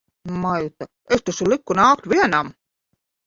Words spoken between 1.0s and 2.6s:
Es taču liku nākt vienam!